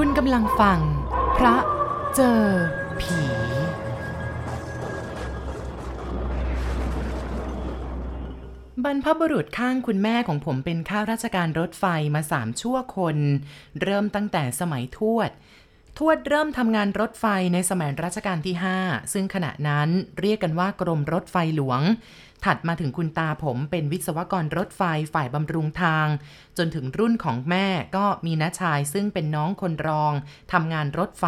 [0.00, 0.80] คุณกำลังฟัง
[1.36, 1.56] พระ
[2.14, 2.42] เจอ
[3.00, 3.20] ผี
[8.84, 13.16] บรรพบุรุษข้างคุณแม่ของผมเป็นข้าราชการรถไฟมาสามชั่วคน
[13.82, 15.30] เริ่มตั้งแต่สมัยทวด
[15.98, 19.88] ทวดเริ่มทำงานรถไฟในสมัยรัชกาลที่ 5 ซึ่งขณะนั้น
[20.20, 21.80] เรียกกันว่ากรมรถไฟหลวง
[22.44, 24.82] ถัดมาถึงคุณตาผมเป็นวิศวกรรถไฟ
[25.14, 26.06] ฝ่ายบำรุงทาง
[26.58, 27.66] จนถึงรุ่นของแม่
[27.96, 30.12] ก็มีน้าชายซึ่งเป็นน้องคนรอง
[30.52, 31.26] ทำงานรถไฟ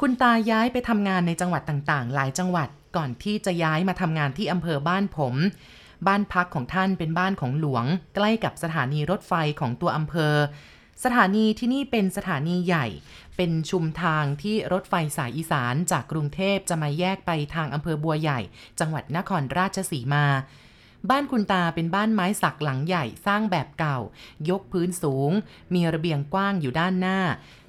[0.00, 5.34] คุณตาย้ายไปทำงานในจังหวัดต่างๆ หลายจังหวัดก่อนที่จะย้ายมาทำงานที่อำเภอบ้านผม
[6.06, 10.34] บ้านพักของท่านเป็นบ้านของหลวง ใกล้กับสถานีรถไฟของตัวอำเภอ
[11.04, 12.86] สถานีที่นี่เป็นสถานีใหญ่
[13.36, 18.40] เป็นชุมทางที่รถไฟสายอีสานจากกรุงเทพจะมาแยกไปทางอำเภอบัวใหญ่
[18.80, 20.26] จังหวัดนครราชสีมา
[21.10, 23.98] บ้านคุณตาเป็นบ้านไม้สักหลังใหญ่สร้างแบบเก่า
[24.50, 25.30] ยกพื้นสูง
[25.74, 27.18] มีระเบียงกว้างอยู่ด้านหน้า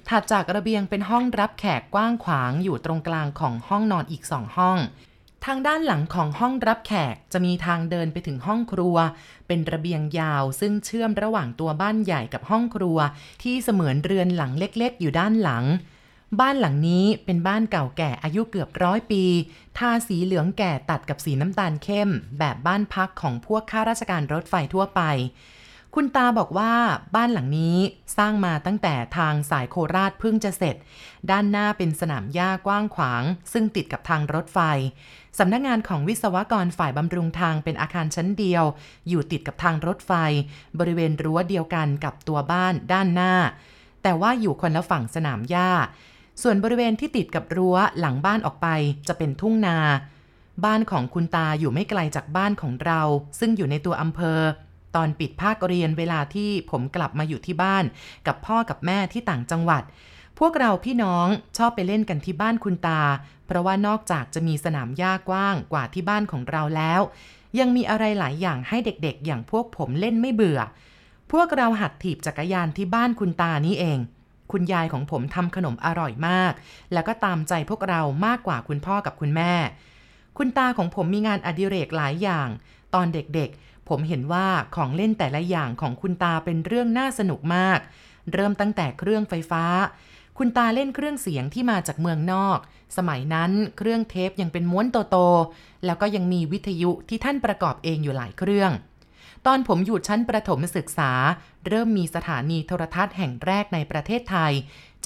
[0.08, 4.78] ถัดจากระเบียงเป็นห้องรับแขกกว้างขวางอยู่ตรงกลางของห้องนอนอีกสองห้อง
[5.46, 8.96] ทางด้านหลังของห้องรับแขกจะมีทางเดินไปถึงห้องครัว
[9.46, 12.98] เป็นระเบียงยาวซึ่งเชื่อมระหว่างตัวบ้านใหญ่กับห้องครัว
[13.42, 15.64] ที่เสมือนเรือนหลังเล็กๆ อยู่ด้านหลัง
[16.40, 19.24] บ้านหลังนี้เป็นบ้านเก่าแก่อายุเกือบร้อยปี
[19.78, 25.00] ทาสีเหลืองแก่ตัดกับสีน้ำตาลเข้ม แบบบ้านพักของพวกข้าราชการรถไฟทั่วไป
[25.94, 26.72] คุณตาบอกว่า
[27.14, 27.78] บ้านหลังนี้
[28.16, 30.76] สร้างมาตั้งแต่ทางสายโคราชเพิ่งจะเสร็จ
[31.30, 33.22] ด้านหน้าเป็นสนามหญ้ากว้างขวาง
[33.52, 34.58] ซึ่งติดกับทางรถไฟ
[35.38, 38.64] สำนักงงานของวิศวกรฝ่ายบำรุงทางเป็นอาคารชั้นเดียว
[39.08, 40.12] อยู่ติดกับทางรถไฟ
[40.78, 43.34] บริเวณรั้วเดียวกันกับตัวบ้านด้านหน้า
[44.02, 45.70] แต่ว่าอยู่คนละฝั่งสนามหญ้า
[46.42, 48.68] ส่วนบริเวณที่ติดกับรั้วหลังบ้านออกไป
[49.08, 49.78] จะเป็นทุ่งนา
[50.64, 53.00] บ้านของคุณตาอยู่ไม่ไกลจากบ้านของเรา
[53.38, 54.40] ซึ่งอยู่ในตัวอำเภอ
[54.98, 57.84] ตอนปิดภาคเรียนเวลาที่ผมกลับมาอยู่ที่บ้าน
[58.26, 59.82] กับพ่อกับแม่ที่ต่างจังหวัด
[60.38, 63.02] พวกเราพี่น้องชอบไปเล่นกันที่บ้านคุณตา
[63.46, 67.00] เพราะว่านอกจากจะมีสนามหญ้ากว้างกว่าที่บ้านของเราแล้ว
[67.58, 70.60] ยังมีอะไรหลายอย่างให้เด็กๆ อย่างพวกผมเล่นไม่เบื่อ
[71.32, 73.98] พวกเราหัดถีบจักรยานที่บ้านคุณตานี้เอง
[74.52, 76.52] คุณยายของผมทำขนมอร่อยมาก
[76.92, 79.52] แล้วก็ตามใจพวกเรามากกว่าคุณพ่อกับคุณแม่
[80.38, 82.48] คุณตาของผมมีงานอดิเรกหลายอย่าง
[82.94, 87.78] ตอนเด็กๆ ผมเห็นว่าของเล่นแต่ละอย่างของคุณตาเป็นเรื่องน่าสนุกมาก
[88.32, 89.64] เริ่มตั้งแต่เครื่องไฟฟ้า
[90.38, 92.58] คุณตาเล่นเครื่องเสียงที่มาจากเมืองนอก
[92.96, 98.72] สมัยนั้นเครื่องเทปยังเป็นม้วนโตๆแล้วก็ยังมีวิทยุที่ท่านประกอบเองอยู่หลายเครื่อง
[99.46, 101.12] ตอนผมอยู่ชั้นประถมศึกษา
[101.66, 104.52] เริ่มมีสถานีโทรทัศน์แห่งแรกในประเทศไทย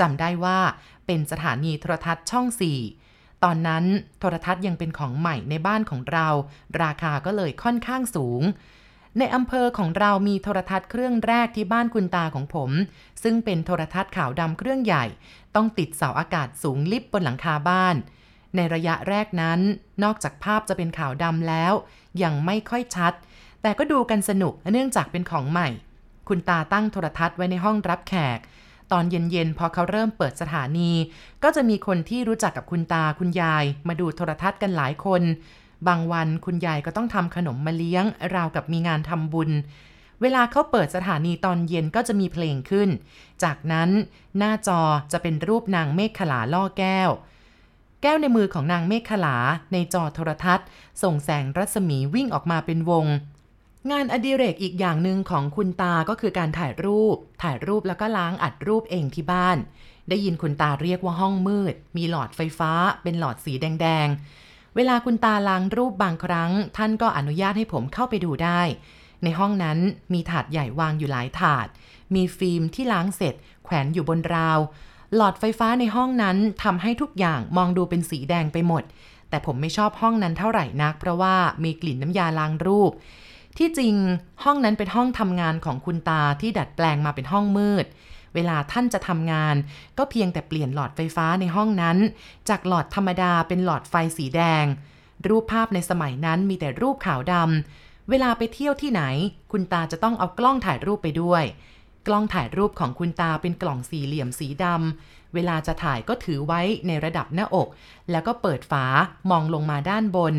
[0.01, 0.59] จำได้ว่า
[1.07, 3.02] เป็นสถานีโทรทัศน์ช่อง4
[3.45, 3.85] ตอนนั้น
[4.21, 6.29] โทรทัศน์ยังเป็นของใหม่ในบ้านของเรา
[6.83, 8.43] ราคาก็เลยค่อนข้างสูง
[9.19, 12.71] ในอำเภอของเรามีโทรทัศน์เครื่องแรกที่บ้านคุณตาของผม
[13.23, 15.05] ซึ่งเป็นโทรทัศน์ขาวดำเครื่องใหญ่
[15.55, 17.97] ต้องติดเสาอากาศสูงลิบบนหลังคาบ้าน
[18.57, 19.61] ในระยะแรกนั้น
[20.05, 21.73] นอกจากภาพจะเป็นขาวดำแล้ว
[22.23, 23.13] ยังไม่ค่อยชัด
[23.63, 25.69] แต่ก็ดูกันสนุกเนื่องจากเป็นของใหม่
[26.29, 28.39] คุณตาตั้งโทรทัศน์ไว้ในห้องรับแขก
[28.93, 30.91] ตอนเย็นๆ พอเขาเริ่มเปิดสถานี
[31.43, 35.23] ก็จะมีคนที่รู้จักกับคุณตาคุณยาย มาดูโทรทัศน์กันหลายคน
[35.89, 38.05] บางวันคุณยายก็ต้องทำขนมมาเลี้ยง
[38.35, 39.51] ราวกับมีงานทำบุญ
[40.21, 42.89] เวลาเขาเปิดสถานีตอนเย็นก็จะมีเพลงขึ้น
[43.43, 43.91] จากนั้น
[44.39, 44.81] หน้าจอ
[45.13, 47.11] จะเป็นรูปนางเมฆขลาล่อแก้ว
[48.03, 49.37] แก้วในมือของนางเมฆขลา
[49.73, 50.67] ในจอโทรทัศน์
[51.03, 53.07] ส่งแสงรัศมีวิ่งออกมาเป็นวง
[53.91, 59.59] งานอดิเรกอีกอย่างหนึ่งของคุณตาก็คือการถ่ายรูป ถ่ายรูปแล้วก็ล้างอัดรูปเองที่บ้าน
[60.09, 62.73] ได้ยินคุณตาเรียกว่าห้องมืด มีหลอดไฟฟ้า
[63.03, 64.09] เป็นหลอดสีแดง
[64.43, 68.61] ๆ เวลาคุณตาล้างรูปบางครั้ง ท่านก็อนุญาตให้ผมเข้าไปดูได้
[69.23, 69.79] ในห้องนั้น
[70.13, 71.67] มีถาดใหญ่วางอยู่หลายถาด
[72.15, 73.35] มีฟิล์มที่ล้างเสร็จ
[73.65, 74.59] แขวนอยู่บนราว
[75.15, 78.83] หลอดไฟฟ้าในห้องนั้นทำให้ทุกอย่างมองดูเป็นสีแดงไปหมด
[79.29, 81.35] แต่ผมไม่ชอบห้องนั้นเท่าไหร่นัก เพราะว่า
[81.65, 82.93] มีกลิ่นน้ำยาล้างรูป
[83.59, 83.95] ที่จริง
[84.45, 87.87] ห้องนั้นเป็นห้องทำงานของคุณตาที่ดัดแปลงมาเป็นห้องมืด
[88.35, 89.57] เวลาท่านจะทำงาน
[89.99, 91.99] ก็เพียงแต่เปลี่ยนหลอดไฟฟ้าในห้องนั้น
[92.49, 94.65] จากหลอดธรรมดาเป็นหลอดไฟสีแดง
[95.29, 99.03] รูปภาพในสมัยนั้นมีแต่รูปขาวดำเวลาไปเที่ยวที่ไหน
[99.53, 101.45] คุณตาจะต้องเอากล้องถ่ายรูปไปด้วย
[102.07, 107.69] กล้องถ่ายรูปของคุณตาเป็นกล่องสี่เหลี่ยมสีดำเวลาจะถ่ายก็ถือไว้ในระดับหน้าอก
[108.11, 108.85] แล้วก็เปิดฝา
[109.31, 110.35] มองลงมาด้านบน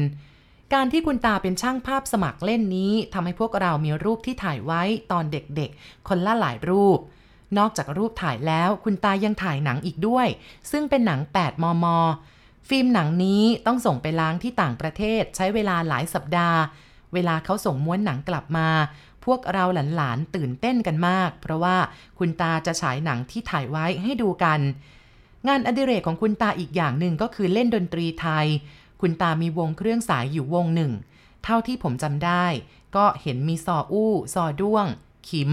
[0.73, 4.81] การที่คุณตาเป็นช่างภาพสมัครเล่นนี้ทำให้พวกเรามีรูปที่ถ่ายไว้
[5.11, 6.99] ตอนเด็กๆ คนละหลายรูป
[7.57, 10.27] นอกจากรูปถ่ายแล้วคุณตายังถ่ายหนังอีกด้วย
[10.71, 11.85] ซึ่งเป็นหนัง 8 มม
[12.69, 16.59] ฟิล์มหนังนี้ต้องส่งไปล้างที่ต่างประเทศใช้เวลาหลายสัปดาห์
[17.13, 18.67] เวลาเขาส่งม้วนหนังกลับมา
[19.25, 19.63] พวกเรา
[19.95, 21.77] หลานๆตื่นเต้นกันมาก เพราะว่า
[22.19, 24.59] คุณตาจะฉายหนังที่ถ่ายไว้ให้ดูกัน
[25.47, 28.47] งานอดิเรกของคุณตาอีกอย่างหนึ่งก็คือเล่นดนตรีไทย
[29.03, 30.91] คุณตามีวงเครื่องสายอยู่วงหนึ่ง
[31.44, 32.45] เท่าที่ผมจำได้
[32.95, 34.85] ก็เห็นมีซออู้ซอด้วง
[35.29, 35.51] ขิม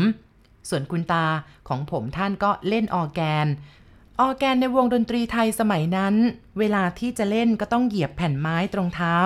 [0.68, 1.26] ส่วนคุณตา
[1.68, 3.46] ของผมท่านก็เล่นออแกน
[4.20, 6.14] ออแกนในวงดนตรีไทยสมัยนั้น
[6.58, 9.16] เวลาที่จะเล่นก็ต้องเหยียบแผ่นไม้ตรงเท้า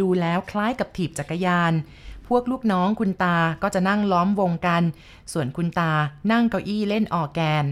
[0.00, 1.72] ดูแล้วคล้ายกับถีบจักรยาน
[2.26, 4.82] พวกลูกน้องคุณตาก็จะนั่งล้อมวงกัน
[5.32, 5.92] ส่วนคุณตา
[6.32, 7.64] นั่งเก้าอี้เล่นออแกน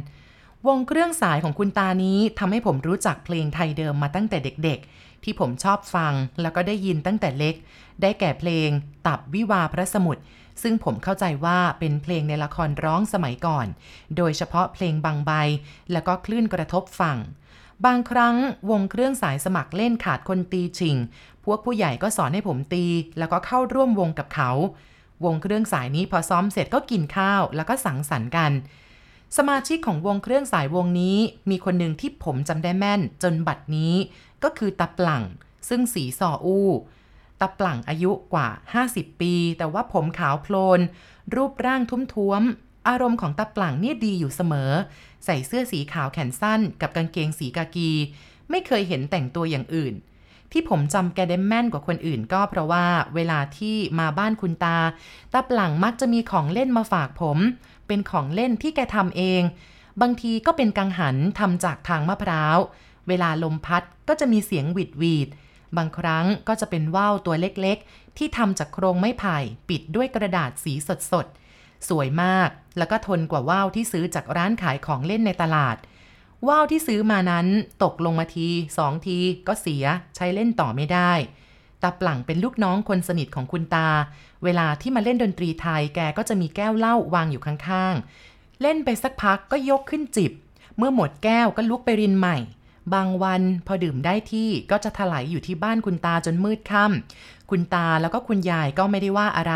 [0.66, 4.80] วงเครื่องสายของคุณตานี้ทำให้ผมรู้จักเพลงไทยเดิมมาตั้งแต่เด็ก
[5.24, 7.54] ที่ผมชอบฟังแล้วก็ได้ยินตั้งแต่เล็ก
[8.02, 8.68] ได้แก่เพลง
[9.06, 10.22] ตับวิวาพระสมุทร
[10.62, 13.66] ซึ่งผมเข้าใจว่าเป็นเพลงในละครร้องสมัยก่อน
[14.16, 15.32] โดยเฉพาะเพลงบางใบ
[15.92, 17.18] แล้วก็คลื่นกระทบฝั่ง
[17.84, 18.36] บางครั้ง
[18.70, 20.96] วงเครื่องสายสมัครเล่นขาดคนตีชิง
[21.44, 22.84] พวกผู้ใหญ่ก็สอนให้ผมตี
[23.18, 24.50] แล้วก็เข้าร่วมวงกับเขา
[25.24, 28.52] วงเครื่องสายนี้พอซ้อมเสร็จก็กินข้าว แล้วก็สังสรรค์กัน
[29.36, 31.18] สมาชิกของวงเครื่องสายวงนี้
[31.50, 33.94] มีคนหนึ่งที่ผมจำได้แม่นจนบัดนี้
[34.42, 35.24] ก็คือตาปลั่ง
[35.68, 36.68] ซึ่งสีซออู้
[37.40, 38.48] ตาปลั่งอายุกว่า
[38.84, 40.80] 50 ปี แต่ว่าผมขาวโพลน
[41.34, 42.42] รูปร่างทุ้มท้วม
[42.88, 44.70] อารมณ์ของตาปลั่งเนี่ยดีอยู่เสมอ
[45.24, 47.90] ใส่เสื้อสีขาวแขนสั้น กับกางเกงสีกากี
[48.50, 49.94] ไม่เคยเห็นแต่งตัวอย่างอื่น
[50.52, 54.78] ที่ผมจำแกได้แม่นกว่าคนอื่นก็เพราะว่าเวลาที่มาบ้านคุณตา
[55.32, 57.38] ตาปลั่งมักจะมีของเล่นมาฝากผม
[57.88, 59.42] เป็นของเล่นที่แกทำเอง
[60.00, 62.58] บางทีก็เป็นกังหันทำจากทางมะพร้าว
[63.08, 65.28] เวลาลมพัดก็จะมีเสียงหวิดหวีด
[65.76, 69.36] บางครั้งก็จะเป็นว่าวตัวเล็กๆ ที่ทำจากโครงไม้ไผ่
[69.68, 70.72] ปิดด้วยกระดาษสี
[71.12, 72.48] สดๆ สวยมาก
[72.78, 75.76] แล้วก็ทนกว่าว่าวที่ซื้อจากร้านขายของเล่นในตลาด
[76.48, 77.46] ว่าวที่ซื้อมานั้น
[77.84, 78.48] ตกลงมาที
[78.78, 79.18] สองที
[79.48, 79.84] ก็เสีย
[80.16, 81.12] ใช้เล่นต่อไม่ได้
[81.82, 83.88] ตาปลั่งเป็นลูกน้องคนสนิทของคุณตา
[84.44, 90.32] เวลาที่มาเล่นดนตรีไทยแกก็จะมีแก้วเหล้าวางอยู่ข้างๆ เล่นไปสักพักก็ยกขึ้นจิบ
[90.76, 92.38] เมื่อหมดแก้วก็ลุกไปรินใหม่
[92.94, 99.54] บางวันพอดื่มได้ที่ก็จะถลายอยู่ที่บ้านคุณตาจนมืดค่ำคุณตาแล้วก็คุณยายก็ไม่ได้ว่าอะไร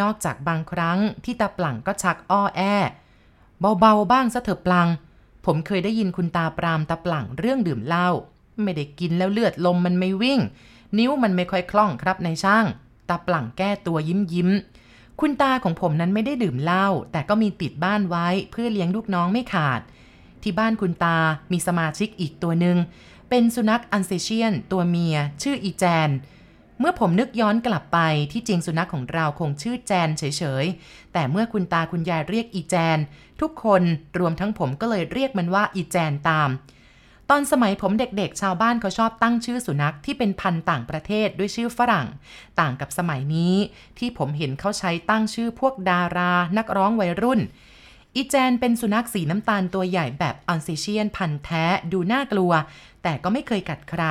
[0.00, 2.62] นอกจากบางครั้งที่ตาปลั่งก็ชักอ้อแอ
[3.80, 4.88] เบาๆบ้างซะเถอะปลัง
[5.46, 8.08] ผมเคยได้ยินคุณตาปรามตาปลั่งเรื่องดื่มเหล้า
[8.62, 10.40] ไม่ได้กินแล้วเลือดลมมันไม่วิ่ง
[10.98, 12.64] นิ้วมันไม่ค่อยคล่องครับในช่าง
[13.08, 14.50] ตาปลั่งแก้ตัวยิ้มยิ้ม
[15.20, 19.80] คุณตาของผมนั้นไม่ได้ดื่มเหล้าแต่ก็มีติดบ้านไว้เพื่อเลี้ยงลูกน้องไม่ขาด
[20.42, 21.18] ที่บ้านคุณตา
[21.52, 22.76] มีสมาชิกอีกตัวหนึ่ง
[23.28, 26.10] เป็นสุนัขอันเซเชียน ตัวเมีย ชื่ออีแจน
[26.80, 27.98] เมื่อผมนึกย้อนกลับไป
[28.32, 30.22] ที่จริงสุนัขของเราคงชื่อแจนเฉ
[30.62, 32.98] ยๆ แต่เมื่อคุณตาคุณยายเรียกอีแจน
[33.40, 33.82] ทุกคน
[34.18, 36.48] รวมทั้งผมก็เลยเรียกมันว่าอีแจนตาม
[37.32, 42.08] ตอนสมัยผมเด็กๆ ชาวบ้านเขาชอบตั้งชื่อสุนัขที่เป็นพันธุ์ต่างประเทศด้วยชื่อฝรั่ง
[42.60, 43.54] ต่างกับสมัยนี้
[43.98, 47.40] ที่ผมเห็นเขาใช้ตั้งชื่อพวกดารา นักร้องวัยรุ่น
[48.14, 52.52] อีแจนเป็นสุนัขสีน้ำตาลตัวใหญ่แบบออนซิเชียนพันธุ์แท้ดูน่ากลัว
[53.02, 54.02] แต่ก็ไม่เคยกัดใคร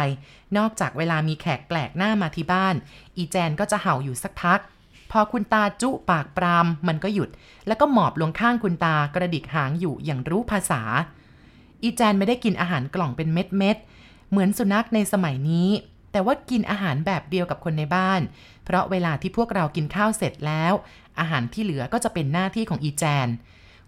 [0.58, 2.76] นอกจากเวลามีแขกแปลกหน้ามาที่บ้าน
[3.18, 4.60] อีแจนก็จะเห่าอยู่สักพัก
[5.12, 7.30] พอคุณตาจุปากปราม มันก็หยุด
[7.68, 10.82] แล้วก็หมอบลงข้างคุณตากระดิกหางอยู่อย่างรู้ภาษา
[11.84, 15.70] อีแจนไม่ได้กินอาหารกล่องเป็นเม็ดเม็ดๆ เหมือนสุนัขในสมัยนี้
[16.12, 18.22] แต่ว่ากินอาหารแบบเดียวกับคนในบ้าน
[18.66, 20.74] เพราะเวลาที่พวกเรากินข้าวเสร็จแล้ว
[21.20, 23.28] อาหารที่เหลือก็จะเป็นหน้าที่ของอีแจน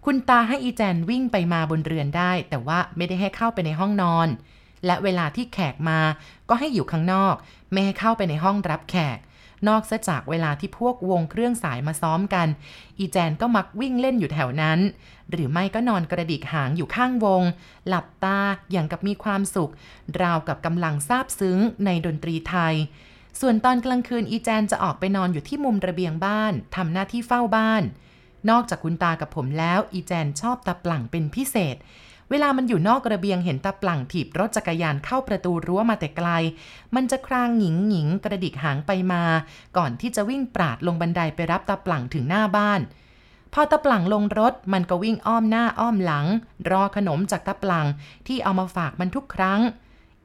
[0.04, 4.28] คุณตาให้อีแจนวิ่งไปมาบนเรือนได้ แต่ว่าไม่ได้ให้เข้าไปในห้องนอน
[4.86, 6.00] และเวลาที่แขกมา
[6.48, 7.34] ก็ให้อยู่ข้างนอก
[7.72, 9.18] ไม่ให้เข้าไปในห้องรับแขก
[9.68, 12.48] นอกจากเวลาที่พวกวงเครื่องสายมาซ้อมกัน
[12.98, 14.78] อีแจนก็มักวิ่งเล่นอยู่แถวนั้น
[15.30, 17.42] หรือไม่ก็นอนกระดิกหางอยู่ข้างวง
[17.88, 18.40] หลับตา
[18.72, 19.72] อย่างกับมีความสุข
[20.22, 22.74] ราวกับกำลังซาบซึ้งในดนตรีไทย
[23.40, 27.82] ส่วนตอนกลางคืนอีแจนจะออกไปนอนอยู่ที่มุมระเบียงบ้านทำหน้าที่เฝ้าบ้าน
[28.50, 31.76] นอกจากคุณตากับผมแล้ว อีแจนชอบตาปลั่งเป็นพิเศษ
[32.30, 36.28] เวลามันอยู่นอกระเบียงเห็นตาปลั่งถีบรถจักรยานเข้าประตูรั้วมาแต่ไกล
[36.94, 39.22] มันจะครางหงิงหงิงกระดิกหางไปมา
[39.76, 42.80] ก่อนที่จะวิ่งปราดลงบันไดไปรับตาปลั่งถึงหน้าบ้าน
[43.54, 46.26] พอตาปลั่งลงรถมันก็วิ่งอ้อมหน้าอ้อมหลัง
[46.70, 47.86] รอขนมจากตาปลั่ง
[48.26, 49.60] ที่เอามาฝากมันทุกครั้ง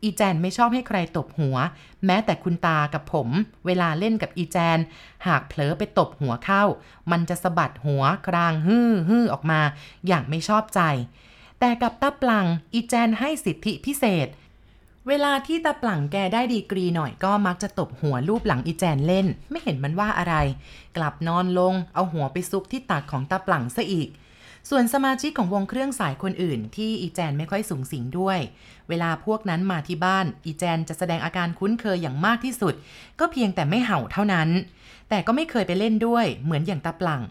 [0.04, 1.58] อีแจนไม่ชอบให้ใครตบหัว
[2.06, 3.30] แม้แต่คุณตากับผม
[3.66, 4.80] เวลาเล่นกับอีแจน
[5.28, 6.64] หากเผลอไปตบหัวเข้า
[7.12, 9.62] มันจะสะบัดหัวครางฮือฮือออกมา
[10.08, 10.82] อย่างไม่ชอบใจ
[11.66, 14.28] แต่กับตาปลังอีแจนให้สิทธิพิเศษ
[15.08, 20.36] เวลาที่ตาปลังแกได้ดีกรีหน่อยก็มักจะตบหัวรูปหลังอีแจนเล่น ไม่เห็นมันว่าอะไร
[20.98, 24.10] กลับนอนลง เอาหัวไปซุกที่ตักของตาปลังซะอีก
[24.70, 28.40] ส่วนสมาชิกของวงเครื่องสายคนอื่น ที่อีแจนไม่ค่อยสูงสิงด้วย
[28.90, 32.74] เวลาพวกนั้นมาที่บ้าน อีแจนจะแสดงอาการคุ้นเคยอย่างมากที่สุด
[33.20, 34.50] ก็เพียงแต่ไม่เห่าเท่านั้น
[35.10, 37.24] แต่ก็ไม่เคยไปเล่นด้วย เหมือนอย่างตาปลั่ง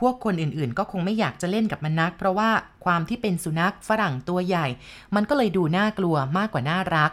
[0.00, 2.50] พวกคนอื่นๆ ก็คงไม่อยากจะเล่นกับมันนัก เพราะว่า
[2.84, 4.66] ความที่เป็นสุนัขฝรั่งตัวใหญ่
[5.14, 7.12] มันก็เลยดูน่ากลัวมากกว่าน่ารัก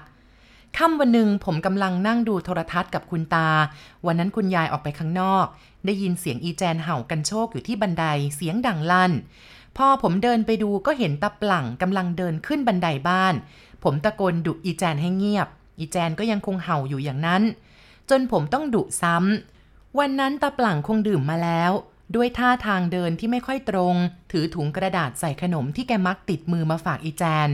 [0.77, 3.49] ค่ำวันหนึ่งผมกำลังนั่งดูโทรทัศน์กับคุณตา
[4.05, 5.45] วันนั้นคุณยายออกไปข้างนอก
[5.85, 9.11] ได้ยินเสียงอีแจนเห่ากันโชคอยู่ที่บันไดเสียงดังลั่น
[9.77, 13.33] พอผมเดินไปดูก็เห็นตาปลั่งกำลังเดินขึ้นบันไดบ้าน
[13.83, 15.47] ผมตะโกนดุอีแจนให้เงียบ
[15.79, 17.43] อีแจนก็ยังคงเห่าอยู่อย่างนั้น
[18.09, 21.71] จนผมต้องดุซ้ำวันนั้นตาปลั่งคงดื่มมาแล้ว
[22.15, 23.95] ด้วยท่าทางเดินที่ไม่ค่อยตรง
[24.31, 27.49] ถือถุงกระดาษใส่ขนมที่แกมักติดมือมาฝากอีแจน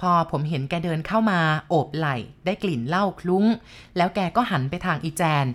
[0.00, 3.44] พอผมเห็นแกเดินเข้ามา โอบไหล่ ได้กลิ่นเหล้าคลุ้ง
[3.96, 5.46] แล้วแกก็หันไปทางอีแจน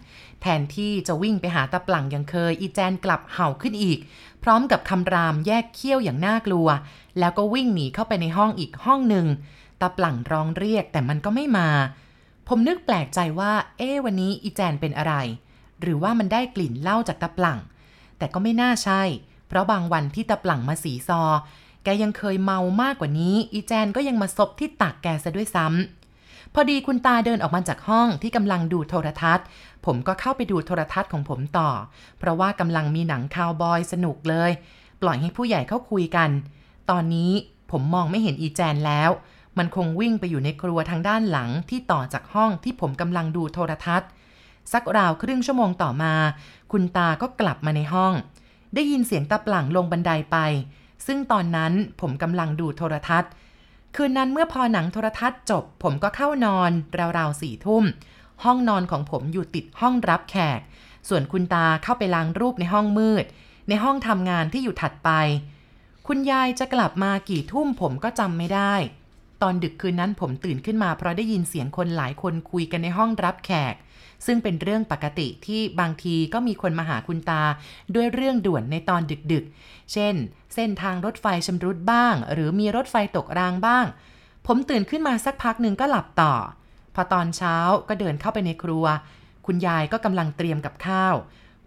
[0.42, 4.00] แทนที่จะวิ่งไปหาตาปลั่งอย่างเคย อีแจนกลับเห่าขึ้นอีก
[4.44, 6.68] พร้อมกับคำรามแยกเขี้ยวอย่างน่ากลัว
[7.20, 9.28] แล้วก็วิ่งหนีเข้าไปในห้องอีกห้องหนึ่ง
[9.82, 11.70] ตาปลั่งร้องเรียกแต่มันก็ไม่มา
[12.48, 15.14] ผมนึกแปลกใจว่า เอ๊วันนี้อีแจนเป็นอะไร
[15.82, 17.60] หรือว่ามันได้กลิ่นเหล้าจากตาปลั่ง
[18.22, 19.02] แต่ก็ไม่น่าใช่
[19.48, 21.22] เพราะบางวันที่ตาปลั่งมาสีซอ
[21.84, 29.46] แกยังเคยเมามากกว่านี้ อีแจนก็ยังมาซบที่ตักแกซะด้วยซ้ำพอดีคุณตาเดินออกมาจากห้องที่กำลังดูโทรทัศน์
[29.86, 31.70] ผมก็เข้าไปดูโทรทัศน์ของผมต่อ
[32.20, 34.52] เพราะว่ากำลังมีหนังคาวบอยสนุกเลย
[35.02, 36.30] ปล่อยให้ผู้ใหญ่เข้าคุยกัน
[36.90, 37.32] ตอนนี้
[37.72, 39.10] ผมมองไม่เห็นอีแจนแล้ว
[39.58, 44.10] มันคงวิ่งไปอยู่ในครัวทางด้านหลังที่ต่อจากห้องที่ผมกำลังดูโทรทัศน์
[44.74, 46.14] สักราวครึ่งชั่วโมงต่อมา
[46.72, 48.14] คุณตาก็กลับมาในห้อง
[48.74, 50.38] ได้ยินเสียงตาปลั่งลงบันไดไป
[51.06, 53.32] ซึ่งตอนนั้นผมกำลังดูโทรทัศน์
[53.96, 56.72] คืนนั้นเมื่อพอหนังโทรทัศน์จบ ผมก็เข้านอน
[57.18, 57.84] ราวๆสี่ทุ่ม
[58.44, 60.60] ห้องนอนของผมอยู่ติดห้องรับแขก
[61.10, 63.26] ส่วนคุณตาเข้าไปล้างรูปในห้องมืด
[63.70, 65.10] ในห้องทำงานที่อยู่ถัดไป
[66.08, 68.74] คุณยายจะกลับมากี่ทุ่มผมก็จำไม่ได้
[69.42, 73.74] ตอนดึกคืนนั้นผมตื่นขึ้นมาเพราะได้ยินเสียงคนหลายคนคุยกันในห้องรับแขก
[74.26, 77.44] ซึ่งเป็นเรื่องปกติที่บางทีก็มีคนมาหาคุณตา
[77.96, 79.02] ด้วยเรื่องด่วนในตอน
[79.32, 80.16] ดึกๆ เช่น
[80.56, 83.86] เส้นทางรถไฟชำรุดบ้าง หรือมีรถไฟตกรางบ้าง
[84.48, 86.34] ผมตื่นขึ้นมาสักพักหนึ่งก็หลับต่อ
[86.96, 87.56] พอตอนเช้า
[87.88, 88.86] ก็เดินเข้าไปในครัว
[89.46, 91.16] คุณยายก็กำลังเตรียมกับข้าว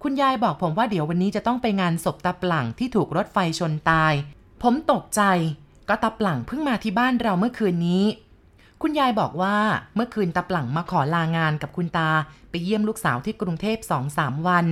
[0.02, 4.12] คุณยายบอกผมว่าเดี๋ยววันนี้จะต้องไปงานศพตาปลั่งที่ถูกรถไฟชนตาย
[4.62, 5.22] ผมตกใจ
[5.88, 8.04] ก็ตาปลั่งเพิ่งมาที่บ้านเราเมื่อคืนนี้
[8.86, 9.56] คุณยายบอกว่า
[9.94, 12.10] เมื่อคืนตาปลังมาขอลางานกับคุณตา
[12.50, 14.66] ไปเยี่ยมลูกสาวที่กรุงเทพสองสามวัน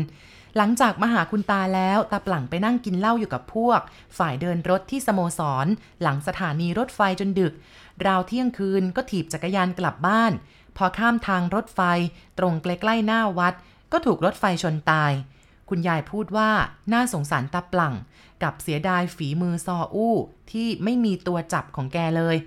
[0.56, 3.80] หลังจากมาหาคุณตาแล้วตาปลังไปนั่งกินเหล้าอยู่กับพวก
[4.18, 5.66] ฝ่ายเดินรถที่สโมสร
[6.02, 7.52] หลังสถานีรถไฟจนดึก
[8.06, 10.32] ราวเที่ยงคืนก็ถีบจักรยานกลับบ้าน
[10.76, 11.80] พอข้ามทางรถไฟ
[12.38, 13.54] ตรงใกล้ๆหน้าวัด
[13.92, 15.12] ก็ถูกรถไฟชนตาย
[15.68, 16.50] คุณยายพูดว่า
[16.92, 17.94] น่าสงสารตาปลัง
[18.42, 20.14] กับเสียดายฝีมือซออู้
[20.52, 22.38] ที่ไม่มีตัวจับของแกเลย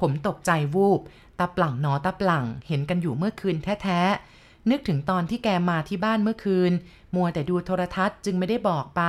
[0.00, 1.00] ผมตกใจวูบ
[1.38, 6.72] ตาปลั่งนอตาปลั่งเห็นกันอยู่เมื่อคืนแท้ๆ นึกถึงตอนที่แกมาที่บ้านเมื่อคืน
[7.14, 9.02] มัวแต่ดูโทรทัศน์จึงไม่ได้บอกไป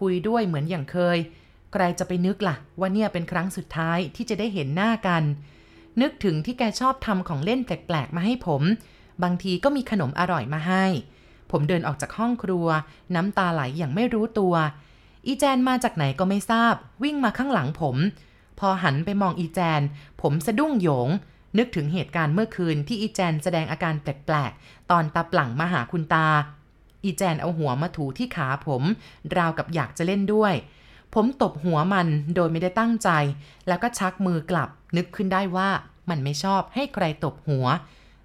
[0.00, 1.18] คุยด้วยเหมือนอย่างเคย
[1.72, 5.22] ใครจะไปนึกละ่ะ ว่าเนี่ยเป็นครั้งสุดท้ายที่จะได้เห็นหน้ากัน
[6.00, 8.62] นึกถึงที่แกชอบทำของเล่นแปลกๆมาให้ผม
[9.22, 10.84] บางทีก็มีขนมอร่อยมาให้
[11.50, 12.66] ผมเดินออกจากห้องครัว
[13.14, 14.54] น้ำตาไหลอย่างไม่รู้ตัว
[15.26, 17.96] อีแจนมาจากไหนก็ไม่ทราบ วิ่งมาข้างหลังผม
[18.62, 19.82] พอหันไปมองอีแจน
[20.22, 21.08] ผมสะดุ้งโยง
[21.58, 26.28] นึกถึงเหตุการณ์เมื่อคืนที่อีแจนแสดงอาการแปลกๆ ตอนตาปลั่งมาหาคุณตา
[27.04, 28.82] อีแจนเอาหัวมาถูที่ขาผม
[29.36, 30.54] ราวกับอยากจะเล่นด้วย
[31.14, 33.10] ผมตบหัวมันโดยไม่ได้ตั้งใจ
[33.68, 35.68] แล้วก็ชักมือกลับ นึกขึ้นได้ว่า
[36.10, 37.66] มันไม่ชอบให้ใครตบหัว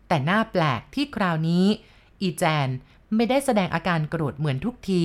[0.07, 1.65] แต่หน้าแปลกที่คราวนี้
[2.21, 2.67] อีแจน
[3.15, 5.03] ไม่ได้แสดงอาการโกรธเหมือนทุกที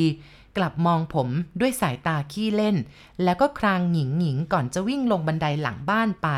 [0.57, 1.29] กลับมองผม
[1.61, 2.77] ด้วยสายตาขี้เล่น
[3.25, 6.29] แล้วก็ครางหญิงหญิงก่อนจะวิ่งลงบันไดหลังบ้านไป